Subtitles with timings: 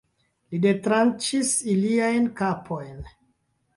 [0.53, 3.09] Li detranĉis iliajn kapojn.